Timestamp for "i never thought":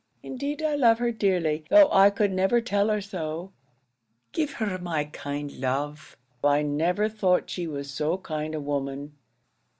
6.43-7.51